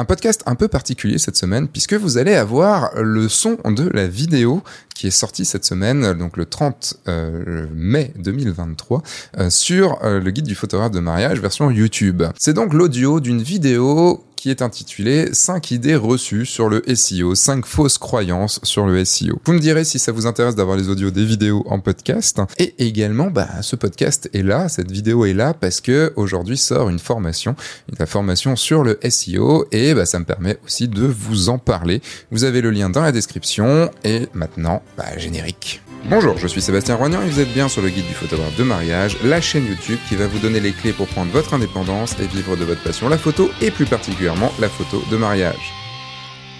[0.00, 4.06] Un podcast un peu particulier cette semaine puisque vous allez avoir le son de la
[4.06, 4.62] vidéo
[4.94, 9.02] qui est sortie cette semaine, donc le 30 euh, mai 2023,
[9.36, 12.22] euh, sur euh, le guide du photographe de mariage version YouTube.
[12.38, 17.66] C'est donc l'audio d'une vidéo qui est intitulé 5 idées reçues sur le SEO, 5
[17.66, 19.38] fausses croyances sur le SEO.
[19.44, 22.40] Vous me direz si ça vous intéresse d'avoir les audios des vidéos en podcast.
[22.56, 26.88] Et également, bah, ce podcast est là, cette vidéo est là parce que aujourd'hui sort
[26.88, 27.54] une formation,
[27.90, 32.00] une formation sur le SEO et bah, ça me permet aussi de vous en parler.
[32.30, 35.82] Vous avez le lien dans la description et maintenant, bah, générique.
[36.06, 38.64] Bonjour, je suis Sébastien Roignan et vous êtes bien sur le guide du photographe de
[38.64, 42.26] mariage, la chaîne YouTube qui va vous donner les clés pour prendre votre indépendance et
[42.26, 45.79] vivre de votre passion, la photo et plus particulièrement la photo de mariage.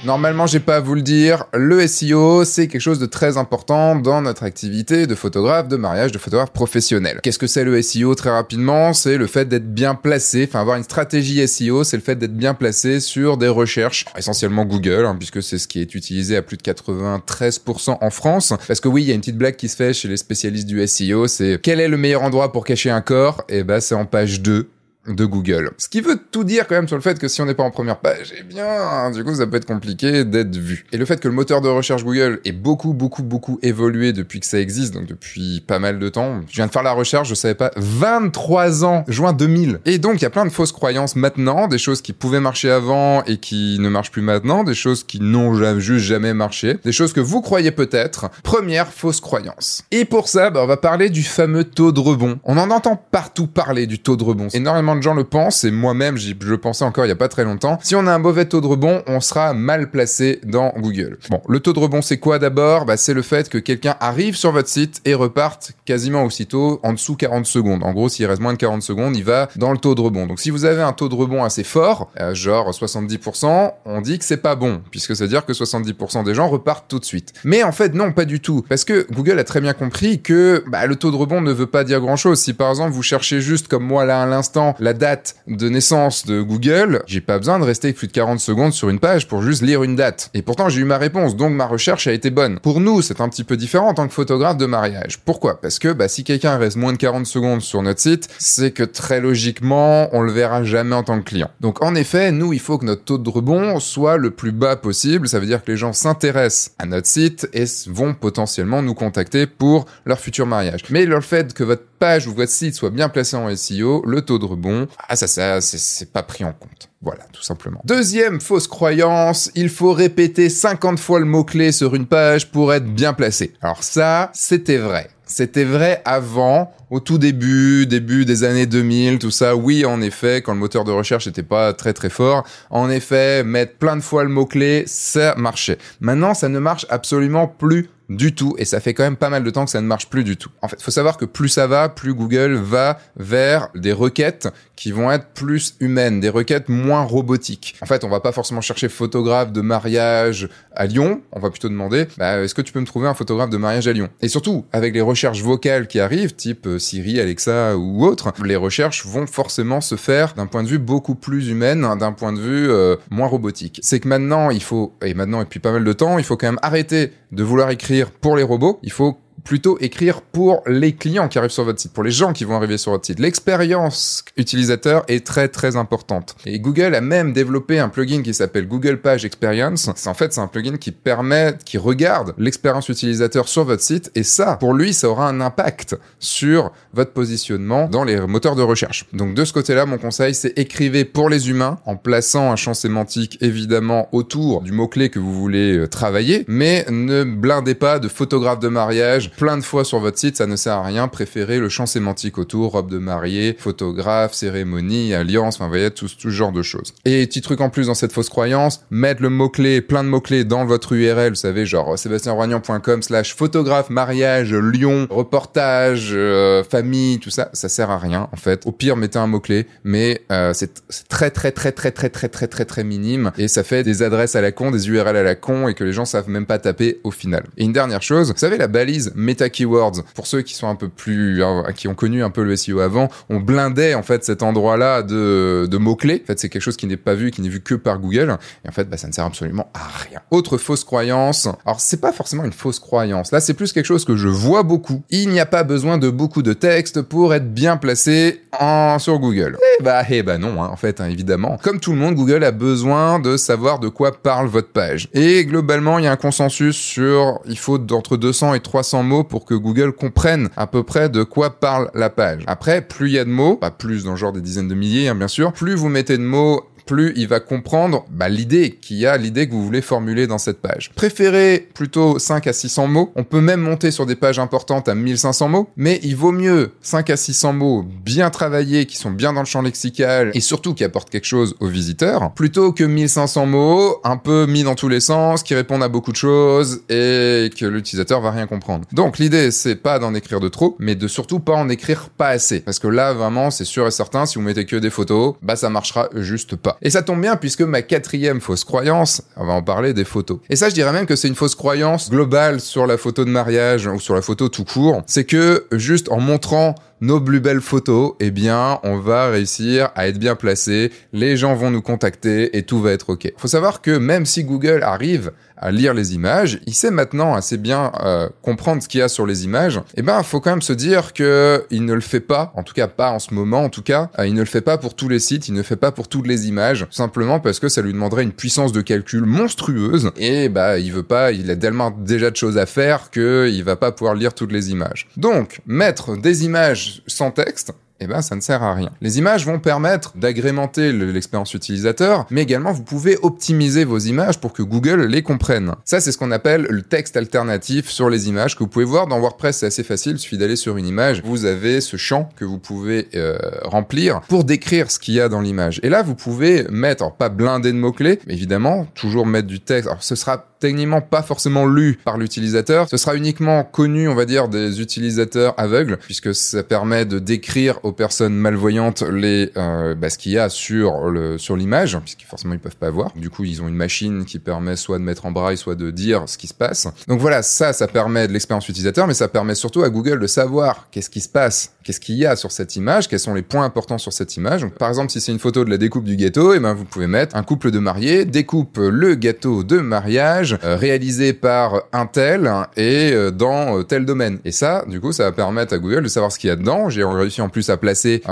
[0.02, 3.96] Normalement, j'ai pas à vous le dire, le SEO, c'est quelque chose de très important
[3.96, 7.20] dans notre activité de photographe de mariage, de photographe professionnel.
[7.22, 8.94] Qu'est-ce que c'est le SEO très rapidement?
[8.94, 12.34] C'est le fait d'être bien placé, enfin avoir une stratégie SEO, c'est le fait d'être
[12.34, 16.40] bien placé sur des recherches, essentiellement Google, hein, puisque c'est ce qui est utilisé à
[16.40, 18.54] plus de 93% en France.
[18.66, 20.66] Parce que oui, il y a une petite blague qui se fait chez les spécialistes
[20.66, 23.44] du SEO, c'est quel est le meilleur endroit pour cacher un corps?
[23.50, 24.70] Et eh ben c'est en page 2
[25.06, 25.70] de Google.
[25.78, 27.62] Ce qui veut tout dire quand même sur le fait que si on n'est pas
[27.62, 30.84] en première page, eh bien, du coup, ça peut être compliqué d'être vu.
[30.92, 34.40] Et le fait que le moteur de recherche Google ait beaucoup, beaucoup, beaucoup évolué depuis
[34.40, 36.40] que ça existe, donc depuis pas mal de temps.
[36.48, 39.80] Je viens de faire la recherche, je savais pas, 23 ans, juin 2000.
[39.86, 42.70] Et donc, il y a plein de fausses croyances maintenant, des choses qui pouvaient marcher
[42.70, 46.92] avant et qui ne marchent plus maintenant, des choses qui n'ont juste jamais marché, des
[46.92, 48.30] choses que vous croyez peut-être.
[48.42, 49.84] Première fausse croyance.
[49.90, 52.38] Et pour ça, bah, on va parler du fameux taux de rebond.
[52.44, 54.48] On en entend partout parler du taux de rebond.
[54.52, 57.28] Énormément de gens le pensent, et moi-même, je le pensais encore il y a pas
[57.28, 57.78] très longtemps.
[57.82, 61.18] Si on a un mauvais taux de rebond, on sera mal placé dans Google.
[61.30, 62.84] Bon, le taux de rebond, c'est quoi d'abord?
[62.84, 66.92] Bah, C'est le fait que quelqu'un arrive sur votre site et reparte quasiment aussitôt en
[66.92, 67.82] dessous 40 secondes.
[67.82, 70.26] En gros, s'il reste moins de 40 secondes, il va dans le taux de rebond.
[70.26, 74.18] Donc si vous avez un taux de rebond assez fort, euh, genre 70%, on dit
[74.18, 77.04] que c'est pas bon, puisque ça veut dire que 70% des gens repartent tout de
[77.04, 77.32] suite.
[77.44, 78.64] Mais en fait, non, pas du tout.
[78.68, 81.66] Parce que Google a très bien compris que bah, le taux de rebond ne veut
[81.66, 82.40] pas dire grand-chose.
[82.40, 86.26] Si par exemple, vous cherchez juste, comme moi là à l'instant, la date de naissance
[86.26, 89.42] de Google, j'ai pas besoin de rester plus de 40 secondes sur une page pour
[89.42, 90.30] juste lire une date.
[90.34, 92.58] Et pourtant, j'ai eu ma réponse, donc ma recherche a été bonne.
[92.58, 95.18] Pour nous, c'est un petit peu différent en tant que photographe de mariage.
[95.24, 95.60] Pourquoi?
[95.60, 98.82] Parce que bah, si quelqu'un reste moins de 40 secondes sur notre site, c'est que
[98.82, 101.50] très logiquement, on le verra jamais en tant que client.
[101.60, 104.76] Donc en effet, nous, il faut que notre taux de rebond soit le plus bas
[104.76, 105.28] possible.
[105.28, 109.46] Ça veut dire que les gens s'intéressent à notre site et vont potentiellement nous contacter
[109.46, 110.82] pour leur futur mariage.
[110.90, 114.22] Mais le fait que votre page ou votre site soit bien placé en SEO, le
[114.22, 114.69] taux de rebond,
[115.08, 116.88] ah ça, ça c'est pas pris en compte.
[117.02, 117.80] Voilà, tout simplement.
[117.84, 122.84] Deuxième fausse croyance, il faut répéter 50 fois le mot-clé sur une page pour être
[122.84, 123.54] bien placé.
[123.62, 125.08] Alors ça, c'était vrai.
[125.24, 129.56] C'était vrai avant, au tout début, début des années 2000, tout ça.
[129.56, 133.44] Oui, en effet, quand le moteur de recherche n'était pas très très fort, en effet,
[133.44, 135.78] mettre plein de fois le mot-clé, ça marchait.
[136.00, 139.44] Maintenant, ça ne marche absolument plus du tout et ça fait quand même pas mal
[139.44, 140.50] de temps que ça ne marche plus du tout.
[140.60, 144.92] En fait, faut savoir que plus ça va, plus Google va vers des requêtes qui
[144.92, 147.76] vont être plus humaines, des requêtes moins robotiques.
[147.80, 151.68] En fait, on va pas forcément chercher photographe de mariage à Lyon, on va plutôt
[151.68, 154.08] demander bah, est-ce que tu peux me trouver un photographe de mariage à Lyon?
[154.20, 158.56] Et surtout, avec les recherches vocales qui arrivent, type euh, Siri, Alexa ou autre, les
[158.56, 162.40] recherches vont forcément se faire d'un point de vue beaucoup plus humaine, d'un point de
[162.40, 163.78] vue euh, moins robotique.
[163.82, 166.48] C'est que maintenant, il faut, et maintenant depuis pas mal de temps, il faut quand
[166.48, 168.80] même arrêter de vouloir écrire pour les robots.
[168.82, 172.32] Il faut plutôt écrire pour les clients qui arrivent sur votre site, pour les gens
[172.32, 173.18] qui vont arriver sur votre site.
[173.18, 176.36] L'expérience utilisateur est très très importante.
[176.46, 179.88] Et Google a même développé un plugin qui s'appelle Google Page Experience.
[180.06, 184.22] En fait, c'est un plugin qui permet, qui regarde l'expérience utilisateur sur votre site et
[184.22, 189.06] ça, pour lui, ça aura un impact sur votre positionnement dans les moteurs de recherche.
[189.12, 192.74] Donc de ce côté-là, mon conseil, c'est écrivez pour les humains en plaçant un champ
[192.74, 198.08] sémantique évidemment autour du mot-clé que vous voulez euh, travailler, mais ne blindez pas de
[198.08, 201.08] photographe de mariage plein de fois sur votre site, ça ne sert à rien.
[201.08, 206.08] Préférez le champ sémantique autour, robe de mariée, photographe, cérémonie, alliance, enfin, vous voyez, tout,
[206.08, 206.94] ce genre de choses.
[207.04, 210.44] Et petit truc en plus dans cette fausse croyance, mettre le mot-clé, plein de mots-clés
[210.44, 217.30] dans votre URL, vous savez, genre sébastienroignan.com slash photographe, mariage, lion, reportage, euh, famille, tout
[217.30, 218.66] ça, ça sert à rien, en fait.
[218.66, 222.48] Au pire, mettez un mot-clé, mais euh, c'est très, très, très, très, très, très, très,
[222.48, 225.34] très, très minime, et ça fait des adresses à la con, des URL à la
[225.34, 227.44] con, et que les gens savent même pas taper au final.
[227.56, 230.02] Et une dernière chose, vous savez, la balise meta keywords.
[230.14, 232.80] Pour ceux qui sont un peu plus, euh, qui ont connu un peu le SEO
[232.80, 236.22] avant, on blindait en fait cet endroit-là de, de mots-clés.
[236.24, 238.36] En fait, c'est quelque chose qui n'est pas vu, qui n'est vu que par Google.
[238.64, 240.20] Et en fait, bah, ça ne sert absolument à rien.
[240.30, 241.48] Autre fausse croyance.
[241.64, 243.32] Alors, c'est pas forcément une fausse croyance.
[243.32, 245.02] Là, c'est plus quelque chose que je vois beaucoup.
[245.10, 249.18] Il n'y a pas besoin de beaucoup de texte pour être bien placé en, sur
[249.18, 249.56] Google.
[249.78, 251.58] Eh bah, eh bah non, hein, en fait, hein, évidemment.
[251.62, 255.08] Comme tout le monde, Google a besoin de savoir de quoi parle votre page.
[255.12, 259.44] Et globalement, il y a un consensus sur il faut d'entre 200 et 300 pour
[259.44, 262.44] que Google comprenne à peu près de quoi parle la page.
[262.46, 264.74] Après, plus il y a de mots, pas plus dans le genre des dizaines de
[264.74, 268.76] milliers, hein, bien sûr, plus vous mettez de mots plus il va comprendre bah, l'idée
[268.80, 270.90] qu'il y a, l'idée que vous voulez formuler dans cette page.
[270.96, 273.12] Préférez plutôt 5 à 600 mots.
[273.14, 276.72] On peut même monter sur des pages importantes à 1500 mots, mais il vaut mieux
[276.82, 280.74] 5 à 600 mots bien travaillés, qui sont bien dans le champ lexical et surtout
[280.74, 284.88] qui apportent quelque chose aux visiteurs, plutôt que 1500 mots un peu mis dans tous
[284.88, 288.84] les sens, qui répondent à beaucoup de choses et que l'utilisateur va rien comprendre.
[288.92, 292.30] Donc l'idée c'est pas d'en écrire de trop, mais de surtout pas en écrire pas
[292.30, 292.58] assez.
[292.58, 295.54] Parce que là vraiment c'est sûr et certain, si vous mettez que des photos, bah
[295.54, 296.78] ça marchera juste pas.
[296.82, 300.38] Et ça tombe bien puisque ma quatrième fausse croyance, on va en parler des photos.
[300.48, 303.30] Et ça, je dirais même que c'est une fausse croyance globale sur la photo de
[303.30, 305.02] mariage ou sur la photo tout court.
[305.06, 310.08] C'est que juste en montrant nos plus belles photos, eh bien, on va réussir à
[310.08, 313.32] être bien placé, les gens vont nous contacter et tout va être ok.
[313.36, 317.58] Faut savoir que même si Google arrive à lire les images, il sait maintenant assez
[317.58, 319.80] bien euh, comprendre ce qu'il y a sur les images.
[319.96, 322.74] Eh ben, faut quand même se dire que il ne le fait pas, en tout
[322.74, 324.94] cas pas en ce moment, en tout cas, euh, il ne le fait pas pour
[324.94, 327.68] tous les sites, il ne le fait pas pour toutes les images, simplement parce que
[327.68, 331.56] ça lui demanderait une puissance de calcul monstrueuse et bah il veut pas, il a
[331.56, 335.08] tellement déjà de choses à faire que il va pas pouvoir lire toutes les images.
[335.16, 338.90] Donc mettre des images sans texte, eh ben ça ne sert à rien.
[339.00, 344.52] Les images vont permettre d'agrémenter l'expérience utilisateur, mais également vous pouvez optimiser vos images pour
[344.52, 345.74] que Google les comprenne.
[345.84, 349.06] Ça c'est ce qu'on appelle le texte alternatif sur les images que vous pouvez voir
[349.06, 352.28] dans WordPress, c'est assez facile, il suffit d'aller sur une image, vous avez ce champ
[352.36, 355.80] que vous pouvez euh, remplir pour décrire ce qu'il y a dans l'image.
[355.82, 359.88] Et là vous pouvez mettre, pas blindé de mots-clés, mais évidemment toujours mettre du texte.
[359.88, 362.88] Alors ce sera techniquement pas forcément lu par l'utilisateur.
[362.88, 367.80] Ce sera uniquement connu, on va dire, des utilisateurs aveugles, puisque ça permet de décrire
[367.82, 372.22] aux personnes malvoyantes les euh, bah, ce qu'il y a sur le sur l'image, puisque
[372.22, 373.12] forcément ils peuvent pas voir.
[373.16, 375.90] Du coup, ils ont une machine qui permet soit de mettre en braille, soit de
[375.90, 376.88] dire ce qui se passe.
[377.08, 380.26] Donc voilà, ça, ça permet de l'expérience utilisateur, mais ça permet surtout à Google de
[380.26, 383.42] savoir qu'est-ce qui se passe, qu'est-ce qu'il y a sur cette image, quels sont les
[383.42, 384.66] points importants sur cette image.
[384.78, 386.84] Par exemple, si c'est une photo de la découpe du gâteau, et eh ben vous
[386.84, 392.06] pouvez mettre un couple de mariés découpe le gâteau de mariage euh, réalisé par un
[392.06, 394.38] tel et euh, dans euh, tel domaine.
[394.44, 396.56] Et ça, du coup, ça va permettre à Google de savoir ce qu'il y a
[396.56, 396.88] dedans.
[396.88, 398.22] J'ai réussi en plus à placer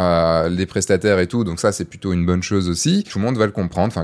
[0.51, 3.05] les prestataires et tout, donc ça c'est plutôt une bonne chose aussi.
[3.09, 3.95] Tout le monde va le comprendre.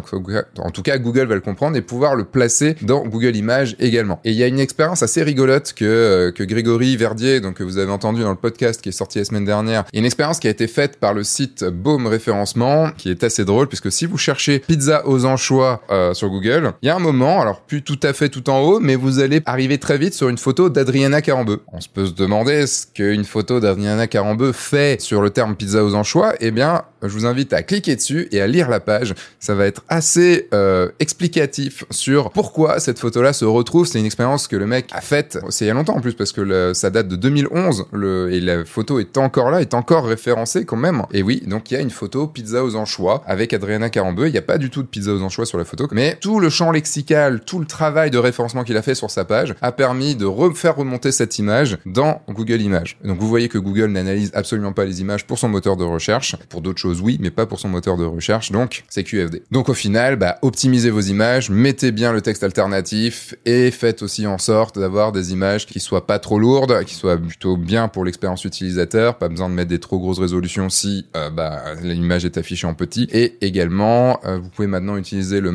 [0.58, 4.20] En tout cas, Google va le comprendre et pouvoir le placer dans Google Images également.
[4.24, 7.78] Et il y a une expérience assez rigolote que que Grégory Verdier, donc que vous
[7.78, 10.50] avez entendu dans le podcast qui est sorti la semaine dernière, une expérience qui a
[10.50, 14.60] été faite par le site Baume Référencement, qui est assez drôle puisque si vous cherchez
[14.60, 18.12] pizza aux anchois euh, sur Google, il y a un moment, alors plus tout à
[18.12, 21.60] fait tout en haut, mais vous allez arriver très vite sur une photo d'Adriana Carambeu.
[21.72, 25.84] On se peut se demander ce qu'une photo d'Adriana Carambeu fait sur le terme pizza
[25.84, 26.34] aux anchois.
[26.40, 29.14] Eh bien, je vous invite à cliquer dessus et à lire la page.
[29.40, 33.86] Ça va être assez euh, explicatif sur pourquoi cette photo-là se retrouve.
[33.86, 36.14] C'est une expérience que le mec a faite, c'est il y a longtemps en plus,
[36.14, 40.06] parce que ça date de 2011, le, et la photo est encore là, est encore
[40.06, 41.02] référencée quand même.
[41.12, 44.28] Et oui, donc il y a une photo pizza aux anchois avec Adriana Carambeu.
[44.28, 46.40] Il n'y a pas du tout de pizza aux anchois sur la photo, mais tout
[46.40, 49.72] le champ lexical, tout le travail de référencement qu'il a fait sur sa page a
[49.72, 52.98] permis de refaire remonter cette image dans Google Images.
[53.04, 56.36] Donc vous voyez que Google n'analyse absolument pas les images pour son moteur de recherche,
[56.48, 59.42] pour d'autres choses oui, mais pas pour son moteur de recherche, donc c'est QFD.
[59.52, 64.26] Donc au final, bah, optimisez vos images, mettez bien le texte alternatif et faites aussi
[64.26, 68.04] en sorte d'avoir des images qui soient pas trop lourdes, qui soient plutôt bien pour
[68.04, 72.38] l'expérience utilisateur, pas besoin de mettre des trop grosses résolutions si euh, bah, l'image est
[72.38, 73.08] affichée en petit.
[73.12, 75.54] Et également, euh, vous pouvez maintenant utiliser le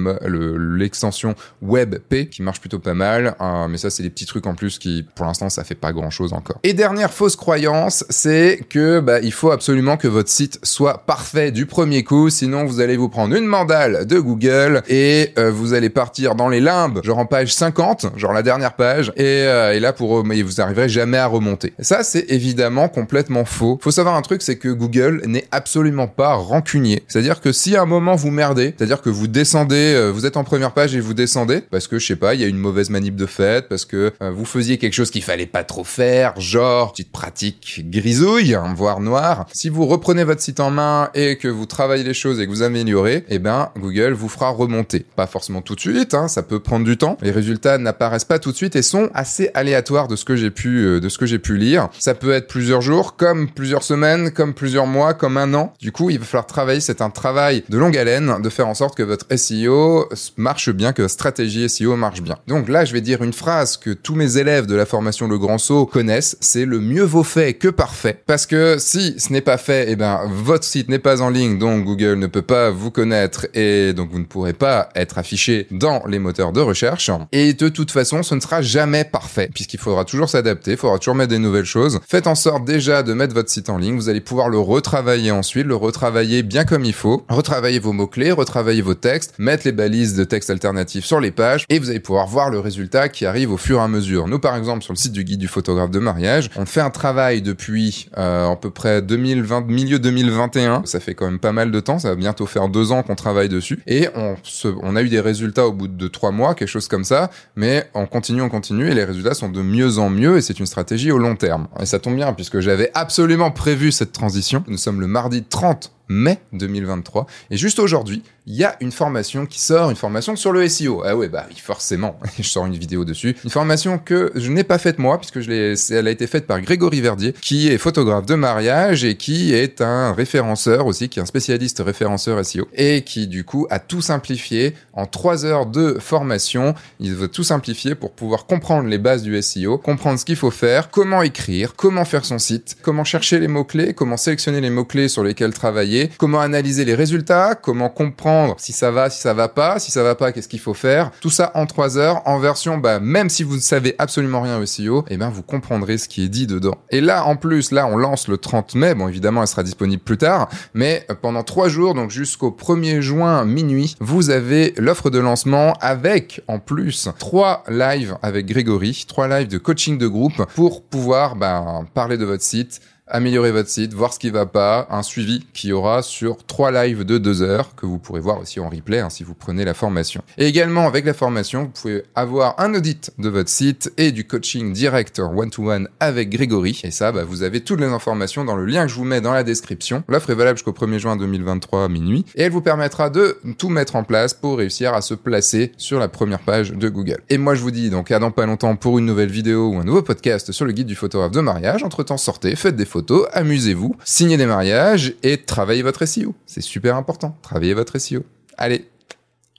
[0.79, 4.55] l'extension WebP qui marche plutôt pas mal, euh, mais ça c'est des petits trucs en
[4.55, 6.59] plus qui, pour l'instant, ça fait pas grand chose encore.
[6.63, 11.51] Et dernière fausse croyance, c'est que bah, il faut absolument que votre site soit parfait
[11.51, 15.73] du premier coup, sinon vous allez vous prendre une mandale de Google et euh, vous
[15.73, 19.73] allez partir dans les limbes, genre en page 50, genre la dernière page, et, euh,
[19.73, 21.73] et là pour mais vous arriverez jamais à remonter.
[21.79, 23.79] Ça c'est évidemment complètement faux.
[23.81, 27.03] Faut savoir un truc, c'est que Google n'est absolument pas rancunier.
[27.07, 30.37] C'est-à-dire que si à un moment vous merdez, c'est-à-dire que vous descendez, euh, vous êtes
[30.37, 32.57] en première page et vous descendez, parce que je sais pas, il y a une
[32.57, 35.83] mauvaise manip de fait parce que euh, vous faisiez quelque chose qu'il fallait pas trop
[35.83, 39.45] faire, genre petite pratique grisouille, hein, voire noire.
[39.53, 42.51] Si vous reprenez votre site en main et que vous travaillez les choses et que
[42.51, 45.05] vous améliorez, eh ben Google vous fera remonter.
[45.15, 47.17] Pas forcément tout de suite, hein, ça peut prendre du temps.
[47.21, 50.51] Les résultats n'apparaissent pas tout de suite et sont assez aléatoires de ce que j'ai
[50.51, 51.89] pu euh, de ce que j'ai pu lire.
[51.99, 55.73] Ça peut être plusieurs jours, comme plusieurs semaines, comme plusieurs mois, comme un an.
[55.79, 56.81] Du coup, il va falloir travailler.
[56.81, 60.93] C'est un travail de longue haleine de faire en sorte que votre SEO marche bien,
[60.93, 62.37] que votre stratégie SEO marche bien.
[62.47, 65.37] Donc là, je vais dire une phrase que tous mes élèves de la formation Le
[65.37, 66.37] Grand Saut connaissent.
[66.39, 68.21] C'est le mieux vaut fait que parfait.
[68.25, 71.59] Parce que si ce n'est pas fait, eh ben votre site n'est pas en ligne,
[71.59, 75.67] donc Google ne peut pas vous connaître et donc vous ne pourrez pas être affiché
[75.71, 77.11] dans les moteurs de recherche.
[77.31, 80.97] Et de toute façon, ce ne sera jamais parfait puisqu'il faudra toujours s'adapter, il faudra
[80.97, 81.99] toujours mettre des nouvelles choses.
[82.07, 83.95] Faites en sorte déjà de mettre votre site en ligne.
[83.95, 88.31] Vous allez pouvoir le retravailler ensuite, le retravailler bien comme il faut, retravailler vos mots-clés,
[88.31, 91.99] retravailler vos textes, mettre les balises de texte alternatifs sur les pages et vous allez
[91.99, 94.27] pouvoir voir le résultat qui arrive au fur et à mesure.
[94.27, 96.89] Nous, par exemple, sur le site du guide du photographe de mariage, on fait un
[96.89, 100.83] travail depuis euh, à peu près 2020, milieu 2021.
[100.85, 101.99] Ça fait quand même pas mal de temps.
[101.99, 105.09] Ça va bientôt faire deux ans qu'on travaille dessus et on, se, on a eu
[105.09, 107.29] des résultats au bout de trois mois, quelque chose comme ça.
[107.55, 110.59] Mais on continue, on continue et les résultats sont de mieux en mieux et c'est
[110.59, 111.67] une stratégie au long terme.
[111.79, 114.63] Et ça tombe bien puisque j'avais absolument prévu cette transition.
[114.67, 117.27] Nous sommes le mardi 30 mai 2023.
[117.51, 121.03] Et juste aujourd'hui, il y a une formation qui sort, une formation sur le SEO.
[121.05, 123.35] Ah ouais, bah oui, forcément, je sors une vidéo dessus.
[123.43, 126.59] Une formation que je n'ai pas faite moi, puisque je elle a été faite par
[126.61, 131.21] Grégory Verdier, qui est photographe de mariage et qui est un référenceur aussi, qui est
[131.21, 135.97] un spécialiste référenceur SEO, et qui du coup a tout simplifié en trois heures de
[135.99, 136.73] formation.
[136.99, 140.51] Il veut tout simplifier pour pouvoir comprendre les bases du SEO, comprendre ce qu'il faut
[140.51, 145.07] faire, comment écrire, comment faire son site, comment chercher les mots-clés, comment sélectionner les mots-clés
[145.07, 149.47] sur lesquels travailler, comment analyser les résultats, comment comprendre si ça va, si ça va
[149.47, 151.11] pas, si ça va pas, qu'est-ce qu'il faut faire.
[151.21, 154.57] Tout ça en trois heures, en version, bah, même si vous ne savez absolument rien
[154.59, 156.77] au SEO, eh ben, vous comprendrez ce qui est dit dedans.
[156.89, 158.95] Et là, en plus, là, on lance le 30 mai.
[158.95, 163.45] Bon, évidemment, elle sera disponible plus tard, mais pendant trois jours, donc jusqu'au 1er juin
[163.45, 169.47] minuit, vous avez l'offre de lancement avec, en plus, trois lives avec Grégory, trois lives
[169.47, 174.13] de coaching de groupe pour pouvoir, bah, parler de votre site, améliorer votre site, voir
[174.13, 177.85] ce qui va pas, un suivi qui aura sur trois lives de deux heures que
[177.85, 180.21] vous pourrez voir aussi en replay hein, si vous prenez la formation.
[180.37, 184.25] Et également avec la formation, vous pouvez avoir un audit de votre site et du
[184.25, 186.79] coaching direct one-to-one avec Grégory.
[186.83, 189.21] Et ça, bah, vous avez toutes les informations dans le lien que je vous mets
[189.21, 190.03] dans la description.
[190.07, 193.69] L'offre est valable jusqu'au 1er juin 2023 à minuit et elle vous permettra de tout
[193.69, 197.21] mettre en place pour réussir à se placer sur la première page de Google.
[197.29, 199.77] Et moi je vous dis donc à dans pas longtemps pour une nouvelle vidéo ou
[199.77, 201.83] un nouveau podcast sur le guide du photographe de mariage.
[201.83, 202.85] Entre temps sortez, faites des
[203.33, 206.35] amusez-vous, signez des mariages et travaillez votre SEO.
[206.45, 208.23] C'est super important, travaillez votre SEO.
[208.57, 208.89] Allez,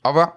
[0.05, 0.37] au revoir